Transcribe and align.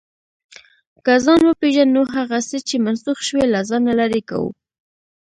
که 1.05 1.13
ځان 1.25 1.41
وپېژنو، 1.45 2.03
هغه 2.15 2.37
څه 2.49 2.57
چې 2.67 2.75
منسوخ 2.85 3.17
شوي، 3.27 3.45
له 3.53 3.59
ځانه 3.69 3.91
لرې 3.99 4.21
کوو. 4.29 4.49